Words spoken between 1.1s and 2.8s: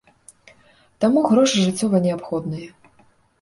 грошы жыццёва неабходныя.